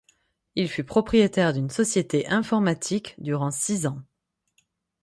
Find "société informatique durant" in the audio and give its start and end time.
1.69-3.51